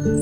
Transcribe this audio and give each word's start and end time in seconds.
Selamat 0.00 0.16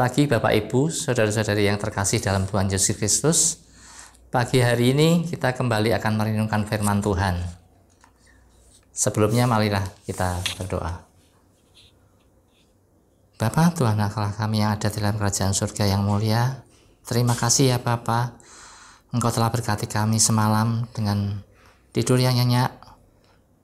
pagi 0.00 0.24
Bapak 0.24 0.48
Ibu, 0.48 0.88
Saudara-saudari 0.88 1.68
yang 1.68 1.76
terkasih 1.76 2.16
dalam 2.16 2.48
Tuhan 2.48 2.72
Yesus 2.72 2.96
Kristus. 2.96 3.60
Pagi 4.32 4.64
hari 4.64 4.96
ini 4.96 5.28
kita 5.28 5.52
kembali 5.52 5.92
akan 6.00 6.12
merenungkan 6.16 6.64
firman 6.64 7.04
Tuhan. 7.04 7.36
Sebelumnya 8.96 9.44
marilah 9.44 9.84
kita 10.08 10.40
berdoa. 10.56 11.04
Bapa 13.36 13.76
Tuhan 13.76 14.00
Allah 14.00 14.32
kami 14.32 14.64
yang 14.64 14.72
ada 14.72 14.88
di 14.88 15.04
dalam 15.04 15.20
kerajaan 15.20 15.52
surga 15.52 15.84
yang 15.84 16.00
mulia, 16.00 16.64
terima 17.04 17.36
kasih 17.36 17.76
ya 17.76 17.78
Bapa, 17.84 18.40
Engkau 19.12 19.28
telah 19.28 19.52
berkati 19.52 19.84
kami 19.84 20.16
semalam 20.16 20.88
dengan 20.96 21.44
tidur 21.92 22.16
yang 22.16 22.40
nyenyak, 22.40 22.87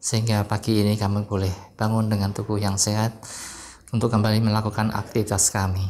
sehingga 0.05 0.45
pagi 0.45 0.85
ini 0.85 1.01
kami 1.01 1.25
boleh 1.25 1.49
bangun 1.81 2.13
dengan 2.13 2.37
tubuh 2.37 2.61
yang 2.61 2.77
sehat, 2.77 3.17
untuk 3.89 4.13
kembali 4.13 4.45
melakukan 4.45 4.93
aktivitas 4.93 5.49
kami. 5.49 5.89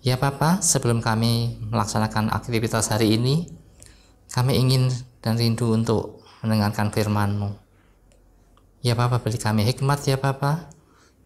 Ya 0.00 0.16
Papa, 0.16 0.64
sebelum 0.64 1.04
kami 1.04 1.60
melaksanakan 1.60 2.32
aktivitas 2.32 2.88
hari 2.88 3.20
ini, 3.20 3.52
kami 4.32 4.56
ingin 4.56 4.88
dan 5.20 5.36
rindu 5.36 5.76
untuk 5.76 6.24
mendengarkan 6.40 6.88
firman-Mu. 6.88 7.52
Ya 8.80 8.96
Papa, 8.96 9.20
beri 9.20 9.36
kami 9.36 9.68
hikmat 9.68 10.08
ya 10.08 10.16
Papa, 10.16 10.72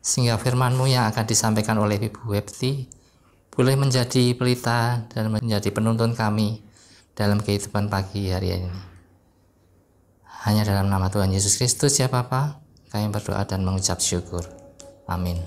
sehingga 0.03 0.43
firman-Mu 0.43 0.91
yang 0.91 1.07
akan 1.07 1.23
disampaikan 1.23 1.79
oleh 1.79 2.03
Ibu 2.03 2.34
Webti 2.34 2.91
boleh 3.55 3.78
menjadi 3.78 4.34
pelita 4.34 5.06
dan 5.15 5.31
menjadi 5.31 5.71
penuntun 5.71 6.19
kami 6.19 6.67
dalam 7.15 7.39
kehidupan 7.39 7.89
pagi 7.89 8.28
hari 8.34 8.59
ini. 8.59 8.95
Hanya 10.47 10.62
dalam 10.62 10.86
nama 10.86 11.11
Tuhan 11.11 11.34
Yesus 11.34 11.58
Kristus 11.58 11.98
ya 11.98 12.06
Papa, 12.06 12.62
kami 12.94 13.11
berdoa 13.11 13.42
dan 13.42 13.66
mengucap 13.66 13.98
syukur. 13.98 14.47
Amin. 15.11 15.42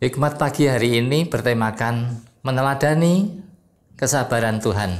Hikmat 0.00 0.40
pagi 0.40 0.64
hari 0.64 1.04
ini 1.04 1.28
bertemakan 1.28 2.24
meneladani 2.40 3.28
kesabaran 4.00 4.56
Tuhan. 4.64 4.96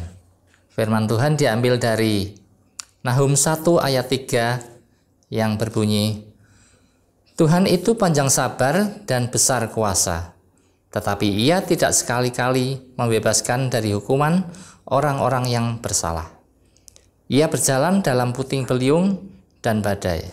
Firman 0.77 1.09
Tuhan 1.09 1.41
diambil 1.41 1.81
dari 1.81 2.37
Nahum 3.01 3.41
1 3.41 3.65
ayat 3.81 4.05
3 4.05 5.33
yang 5.33 5.57
berbunyi, 5.57 6.29
Tuhan 7.41 7.65
itu 7.65 7.97
panjang 7.97 8.29
sabar 8.29 9.01
dan 9.09 9.33
besar 9.33 9.73
kuasa, 9.73 10.37
tetapi 10.93 11.25
ia 11.25 11.65
tidak 11.65 11.97
sekali-kali 11.97 12.93
membebaskan 13.01 13.73
dari 13.73 13.97
hukuman 13.97 14.45
orang-orang 14.85 15.49
yang 15.49 15.67
bersalah. 15.81 16.40
Ia 17.31 17.47
berjalan 17.47 18.03
dalam 18.03 18.35
puting 18.35 18.67
beliung 18.67 19.23
dan 19.63 19.87
badai, 19.87 20.27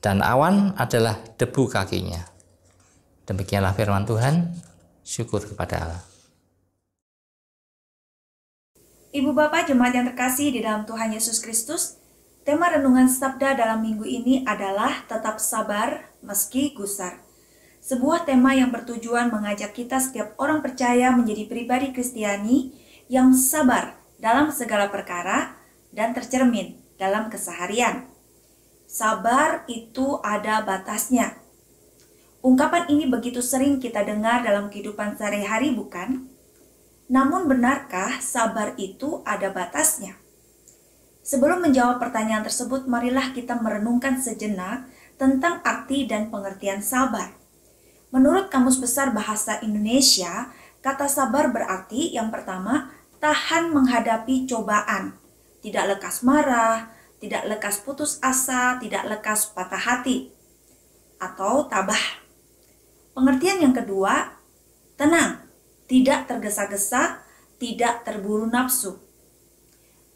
dan 0.00 0.24
awan 0.24 0.72
adalah 0.80 1.20
debu 1.36 1.68
kakinya. 1.68 2.24
Demikianlah 3.28 3.76
firman 3.76 4.08
Tuhan. 4.08 4.48
Syukur 5.04 5.44
kepada 5.44 5.76
Allah. 5.76 6.02
Ibu 9.12 9.36
Bapak 9.36 9.68
Jemaat 9.68 9.92
yang 9.92 10.08
terkasih 10.08 10.48
di 10.56 10.64
dalam 10.64 10.88
Tuhan 10.88 11.12
Yesus 11.12 11.36
Kristus, 11.44 12.00
tema 12.48 12.72
renungan 12.72 13.04
sabda 13.04 13.52
dalam 13.52 13.84
minggu 13.84 14.08
ini 14.08 14.40
adalah 14.48 15.04
tetap 15.04 15.36
sabar 15.36 16.08
meski 16.24 16.72
gusar. 16.72 17.20
Sebuah 17.84 18.24
tema 18.24 18.56
yang 18.56 18.72
bertujuan 18.72 19.28
mengajak 19.28 19.76
kita 19.76 20.00
setiap 20.00 20.32
orang 20.40 20.64
percaya 20.64 21.12
menjadi 21.12 21.44
pribadi 21.44 21.92
Kristiani 21.92 22.72
yang 23.12 23.36
sabar 23.36 24.00
dalam 24.16 24.48
segala 24.48 24.88
perkara 24.88 25.59
dan 25.90 26.14
tercermin 26.14 26.78
dalam 26.98 27.30
keseharian. 27.30 28.06
Sabar 28.90 29.62
itu 29.70 30.18
ada 30.26 30.66
batasnya. 30.66 31.38
Ungkapan 32.40 32.88
ini 32.88 33.04
begitu 33.06 33.44
sering 33.44 33.78
kita 33.78 34.02
dengar 34.02 34.42
dalam 34.42 34.72
kehidupan 34.72 35.14
sehari-hari, 35.14 35.76
bukan? 35.76 36.26
Namun, 37.06 37.46
benarkah 37.46 38.18
sabar 38.18 38.72
itu 38.80 39.20
ada 39.28 39.52
batasnya? 39.52 40.16
Sebelum 41.20 41.60
menjawab 41.60 42.00
pertanyaan 42.00 42.42
tersebut, 42.42 42.88
marilah 42.88 43.36
kita 43.36 43.60
merenungkan 43.60 44.16
sejenak 44.18 44.88
tentang 45.20 45.60
arti 45.62 46.08
dan 46.08 46.32
pengertian 46.32 46.80
sabar. 46.80 47.36
Menurut 48.08 48.48
Kamus 48.48 48.80
Besar 48.80 49.12
Bahasa 49.12 49.60
Indonesia, 49.60 50.48
kata 50.80 51.06
sabar 51.06 51.52
berarti 51.52 52.16
yang 52.16 52.32
pertama, 52.32 52.88
tahan 53.20 53.68
menghadapi 53.68 54.48
cobaan, 54.48 55.19
tidak 55.60 55.96
lekas 55.96 56.24
marah, 56.24 56.92
tidak 57.20 57.44
lekas 57.48 57.80
putus 57.84 58.20
asa, 58.24 58.80
tidak 58.80 59.04
lekas 59.08 59.52
patah 59.52 59.80
hati, 59.80 60.32
atau 61.20 61.68
tabah 61.68 62.20
Pengertian 63.10 63.58
yang 63.58 63.74
kedua, 63.74 64.38
tenang, 64.94 65.42
tidak 65.90 66.30
tergesa-gesa, 66.30 67.20
tidak 67.58 68.06
terburu 68.06 68.46
nafsu. 68.46 69.02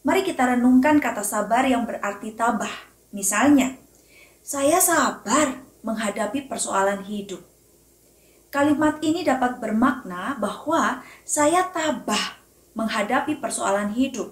Mari 0.07 0.23
kita 0.23 0.55
renungkan 0.55 1.03
kata 1.03 1.27
sabar 1.27 1.67
yang 1.67 1.85
berarti 1.85 2.33
tabah. 2.39 2.71
Misalnya, 3.11 3.75
saya 4.47 4.79
sabar 4.79 5.59
menghadapi 5.83 6.47
persoalan 6.47 7.03
hidup. 7.03 7.43
Kalimat 8.55 9.03
ini 9.03 9.27
dapat 9.27 9.59
bermakna 9.59 10.39
bahwa 10.39 11.03
saya 11.27 11.67
tabah 11.75 12.39
menghadapi 12.79 13.43
persoalan 13.43 13.91
hidup. 13.91 14.31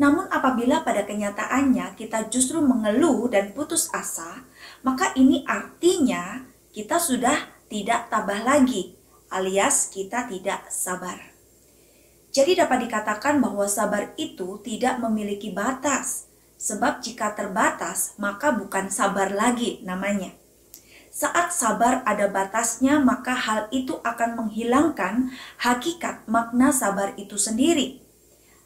Namun 0.00 0.32
apabila 0.32 0.80
pada 0.80 1.04
kenyataannya 1.04 1.92
kita 1.92 2.32
justru 2.32 2.64
mengeluh 2.64 3.28
dan 3.28 3.52
putus 3.52 3.92
asa, 3.92 4.48
maka 4.80 5.12
ini 5.12 5.44
artinya 5.44 6.48
kita 6.72 6.96
sudah 6.96 7.36
tidak 7.68 8.08
tabah 8.08 8.40
lagi, 8.40 8.96
alias 9.28 9.92
kita 9.92 10.24
tidak 10.24 10.72
sabar. 10.72 11.20
Jadi 12.32 12.56
dapat 12.56 12.88
dikatakan 12.88 13.44
bahwa 13.44 13.68
sabar 13.68 14.16
itu 14.16 14.56
tidak 14.64 14.96
memiliki 15.04 15.52
batas, 15.52 16.32
sebab 16.56 17.04
jika 17.04 17.36
terbatas 17.36 18.16
maka 18.16 18.56
bukan 18.56 18.88
sabar 18.88 19.28
lagi 19.28 19.84
namanya. 19.84 20.32
Saat 21.10 21.52
sabar 21.52 22.06
ada 22.06 22.30
batasnya, 22.30 23.02
maka 23.02 23.34
hal 23.34 23.66
itu 23.74 23.98
akan 24.00 24.46
menghilangkan 24.46 25.34
hakikat 25.58 26.24
makna 26.30 26.70
sabar 26.70 27.12
itu 27.18 27.34
sendiri. 27.34 28.00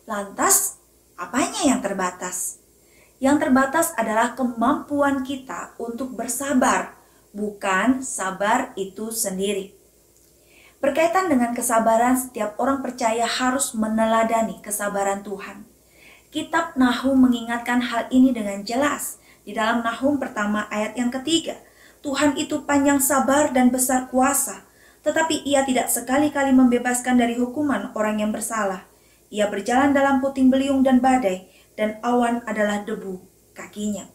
Lantas, 0.04 0.73
apanya 1.14 1.62
yang 1.66 1.80
terbatas? 1.80 2.62
Yang 3.22 3.48
terbatas 3.48 3.94
adalah 3.96 4.34
kemampuan 4.34 5.22
kita 5.22 5.72
untuk 5.78 6.12
bersabar 6.12 6.94
bukan 7.34 8.00
sabar 8.00 8.70
itu 8.78 9.10
sendiri. 9.10 9.74
Berkaitan 10.78 11.26
dengan 11.26 11.50
kesabaran, 11.56 12.14
setiap 12.14 12.54
orang 12.62 12.84
percaya 12.84 13.26
harus 13.26 13.74
meneladani 13.74 14.62
kesabaran 14.62 15.26
Tuhan. 15.26 15.66
Kitab 16.30 16.78
Nahum 16.78 17.26
mengingatkan 17.26 17.82
hal 17.82 18.06
ini 18.14 18.30
dengan 18.30 18.62
jelas. 18.62 19.18
Di 19.42 19.52
dalam 19.52 19.82
Nahum 19.82 20.16
pertama 20.20 20.68
ayat 20.70 20.94
yang 20.94 21.08
ketiga, 21.08 21.58
Tuhan 22.04 22.36
itu 22.36 22.68
panjang 22.68 23.00
sabar 23.00 23.48
dan 23.50 23.72
besar 23.72 24.12
kuasa, 24.12 24.64
tetapi 25.00 25.44
ia 25.48 25.64
tidak 25.64 25.88
sekali-kali 25.88 26.52
membebaskan 26.52 27.16
dari 27.16 27.36
hukuman 27.40 27.92
orang 27.96 28.20
yang 28.20 28.28
bersalah. 28.32 28.84
Ia 29.32 29.48
berjalan 29.48 29.96
dalam 29.96 30.20
puting 30.20 30.48
beliung 30.52 30.84
dan 30.84 31.00
badai, 31.00 31.48
dan 31.78 31.98
awan 32.02 32.42
adalah 32.44 32.82
debu 32.82 33.20
kakinya. 33.54 34.06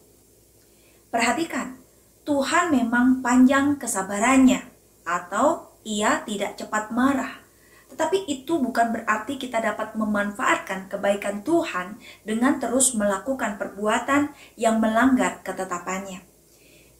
Perhatikan, 1.10 1.80
Tuhan 2.22 2.70
memang 2.70 3.24
panjang 3.24 3.74
kesabarannya 3.80 4.62
atau 5.02 5.74
ia 5.82 6.22
tidak 6.22 6.54
cepat 6.54 6.94
marah. 6.94 7.42
Tetapi 7.90 8.30
itu 8.30 8.62
bukan 8.62 8.94
berarti 8.94 9.34
kita 9.34 9.58
dapat 9.58 9.98
memanfaatkan 9.98 10.86
kebaikan 10.86 11.42
Tuhan 11.42 11.98
dengan 12.22 12.62
terus 12.62 12.94
melakukan 12.94 13.58
perbuatan 13.58 14.30
yang 14.54 14.78
melanggar 14.78 15.42
ketetapannya. 15.42 16.22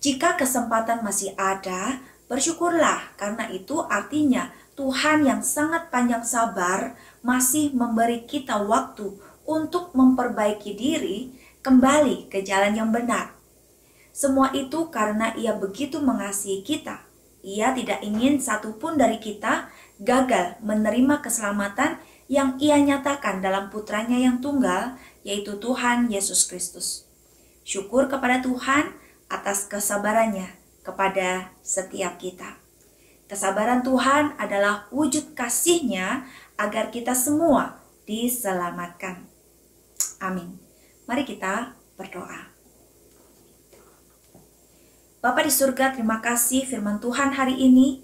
Jika 0.02 0.34
kesempatan 0.34 1.06
masih 1.06 1.36
ada, 1.38 2.02
bersyukurlah 2.26 3.14
karena 3.14 3.46
itu 3.54 3.78
artinya 3.86 4.50
Tuhan 4.80 5.28
yang 5.28 5.44
sangat 5.44 5.92
panjang 5.92 6.24
sabar 6.24 6.96
masih 7.20 7.76
memberi 7.76 8.24
kita 8.24 8.64
waktu 8.64 9.12
untuk 9.44 9.92
memperbaiki 9.92 10.72
diri 10.72 11.36
kembali 11.60 12.32
ke 12.32 12.40
jalan 12.40 12.72
yang 12.72 12.88
benar. 12.88 13.36
Semua 14.16 14.48
itu 14.56 14.88
karena 14.88 15.36
ia 15.36 15.52
begitu 15.52 16.00
mengasihi 16.00 16.64
kita. 16.64 17.04
Ia 17.44 17.76
tidak 17.76 18.00
ingin 18.00 18.40
satupun 18.40 18.96
dari 18.96 19.20
kita 19.20 19.68
gagal 20.00 20.56
menerima 20.64 21.20
keselamatan 21.20 22.00
yang 22.32 22.56
ia 22.56 22.80
nyatakan 22.80 23.44
dalam 23.44 23.68
putranya 23.68 24.16
yang 24.16 24.40
tunggal, 24.40 24.96
yaitu 25.28 25.60
Tuhan 25.60 26.08
Yesus 26.08 26.48
Kristus. 26.48 27.04
Syukur 27.68 28.08
kepada 28.08 28.40
Tuhan 28.40 28.96
atas 29.28 29.68
kesabarannya 29.68 30.56
kepada 30.80 31.52
setiap 31.60 32.16
kita. 32.16 32.59
Kesabaran 33.30 33.86
Tuhan 33.86 34.34
adalah 34.42 34.90
wujud 34.90 35.38
kasihnya 35.38 36.26
agar 36.58 36.90
kita 36.90 37.14
semua 37.14 37.78
diselamatkan. 38.02 39.22
Amin. 40.18 40.58
Mari 41.06 41.22
kita 41.22 41.78
berdoa. 41.94 42.50
Bapak 45.22 45.46
di 45.46 45.52
surga, 45.54 45.94
terima 45.94 46.18
kasih 46.18 46.66
firman 46.66 46.98
Tuhan 46.98 47.30
hari 47.30 47.54
ini 47.54 48.02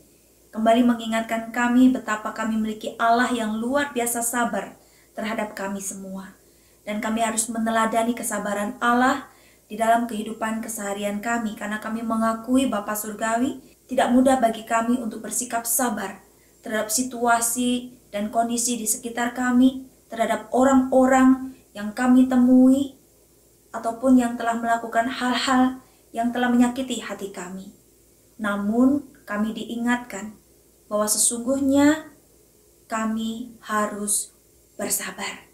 kembali 0.55 0.87
mengingatkan 0.87 1.51
kami 1.51 1.91
betapa 1.91 2.31
kami 2.31 2.55
memiliki 2.55 2.95
Allah 2.95 3.27
yang 3.35 3.59
luar 3.59 3.91
biasa 3.91 4.23
sabar 4.23 4.79
terhadap 5.19 5.59
kami 5.59 5.83
semua. 5.83 6.39
Dan 6.87 7.03
kami 7.03 7.27
harus 7.27 7.51
meneladani 7.51 8.15
kesabaran 8.15 8.79
Allah 8.79 9.27
di 9.67 9.75
dalam 9.75 10.07
kehidupan 10.07 10.63
keseharian 10.63 11.19
kami 11.19 11.59
karena 11.59 11.83
kami 11.83 12.07
mengakui 12.07 12.71
Bapa 12.71 12.95
Surgawi 12.95 13.75
tidak 13.87 14.11
mudah 14.11 14.43
bagi 14.43 14.67
kami 14.67 14.99
untuk 14.99 15.23
bersikap 15.23 15.63
sabar 15.63 16.23
terhadap 16.63 16.91
situasi 16.91 17.95
dan 18.11 18.35
kondisi 18.35 18.75
di 18.75 18.87
sekitar 18.87 19.35
kami, 19.35 19.87
terhadap 20.11 20.51
orang-orang 20.51 21.55
yang 21.71 21.95
kami 21.95 22.27
temui 22.27 22.99
ataupun 23.71 24.19
yang 24.19 24.35
telah 24.35 24.59
melakukan 24.59 25.07
hal-hal 25.07 25.79
yang 26.11 26.33
telah 26.33 26.49
menyakiti 26.49 27.05
hati 27.05 27.31
kami. 27.31 27.77
Namun, 28.41 29.05
kami 29.29 29.53
diingatkan 29.53 30.33
bahwa 30.89 31.05
sesungguhnya 31.05 32.09
kami 32.87 33.59
harus 33.63 34.33
bersabar. 34.79 35.47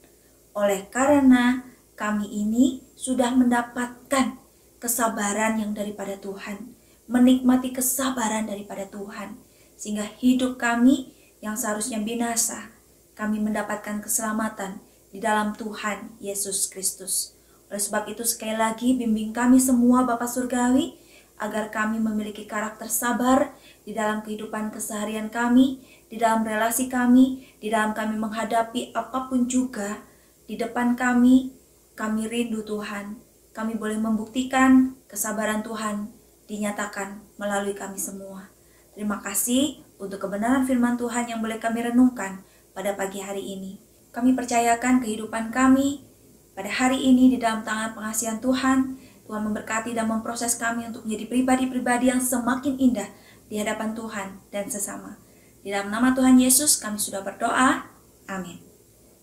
Oleh 0.52 0.86
karena 0.92 1.64
kami 1.96 2.28
ini 2.28 2.84
sudah 2.94 3.32
mendapatkan 3.32 4.36
kesabaran 4.76 5.56
yang 5.56 5.72
daripada 5.72 6.20
Tuhan, 6.20 6.71
menikmati 7.12 7.76
kesabaran 7.76 8.48
daripada 8.48 8.88
Tuhan, 8.88 9.36
sehingga 9.76 10.08
hidup 10.16 10.56
kami 10.56 11.12
yang 11.44 11.60
seharusnya 11.60 12.00
binasa, 12.00 12.72
kami 13.12 13.36
mendapatkan 13.36 14.00
keselamatan 14.00 14.80
di 15.12 15.20
dalam 15.20 15.52
Tuhan 15.52 16.16
Yesus 16.16 16.72
Kristus. 16.72 17.36
Oleh 17.68 17.82
sebab 17.82 18.08
itu 18.08 18.24
sekali 18.24 18.56
lagi 18.56 18.96
bimbing 18.96 19.36
kami 19.36 19.60
semua 19.60 20.08
Bapak 20.08 20.28
Surgawi 20.28 20.96
agar 21.36 21.68
kami 21.68 22.00
memiliki 22.00 22.48
karakter 22.48 22.88
sabar 22.88 23.52
di 23.84 23.92
dalam 23.92 24.24
kehidupan 24.24 24.72
keseharian 24.72 25.28
kami, 25.28 25.84
di 26.08 26.16
dalam 26.16 26.48
relasi 26.48 26.88
kami, 26.88 27.44
di 27.60 27.68
dalam 27.68 27.92
kami 27.92 28.16
menghadapi 28.16 28.96
apa 28.96 29.28
pun 29.28 29.44
juga 29.44 30.00
di 30.48 30.56
depan 30.56 30.96
kami, 30.96 31.52
kami 31.92 32.24
rindu 32.24 32.64
Tuhan. 32.64 33.20
Kami 33.52 33.76
boleh 33.76 34.00
membuktikan 34.00 34.96
kesabaran 35.04 35.60
Tuhan 35.60 36.21
dinyatakan 36.52 37.40
melalui 37.40 37.72
kami 37.72 37.96
semua. 37.96 38.52
Terima 38.92 39.24
kasih 39.24 39.80
untuk 39.96 40.20
kebenaran 40.20 40.68
firman 40.68 41.00
Tuhan 41.00 41.24
yang 41.24 41.40
boleh 41.40 41.56
kami 41.56 41.88
renungkan 41.88 42.44
pada 42.76 42.92
pagi 42.92 43.24
hari 43.24 43.40
ini. 43.40 43.80
Kami 44.12 44.36
percayakan 44.36 45.00
kehidupan 45.00 45.48
kami 45.48 46.04
pada 46.52 46.68
hari 46.68 47.00
ini 47.00 47.32
di 47.32 47.40
dalam 47.40 47.64
tangan 47.64 47.96
pengasihan 47.96 48.36
Tuhan, 48.36 49.00
Tuhan 49.24 49.42
memberkati 49.48 49.96
dan 49.96 50.12
memproses 50.12 50.60
kami 50.60 50.84
untuk 50.84 51.08
menjadi 51.08 51.32
pribadi-pribadi 51.32 52.12
yang 52.12 52.20
semakin 52.20 52.76
indah 52.76 53.08
di 53.48 53.56
hadapan 53.56 53.96
Tuhan 53.96 54.28
dan 54.52 54.68
sesama. 54.68 55.16
Di 55.64 55.72
dalam 55.72 55.88
nama 55.88 56.12
Tuhan 56.12 56.36
Yesus 56.36 56.76
kami 56.76 57.00
sudah 57.00 57.24
berdoa. 57.24 57.88
Amin. 58.28 58.60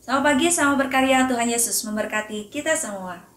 Selamat 0.02 0.34
pagi, 0.34 0.50
selamat 0.50 0.78
berkarya. 0.82 1.30
Tuhan 1.30 1.46
Yesus 1.46 1.86
memberkati 1.86 2.50
kita 2.50 2.74
semua. 2.74 3.29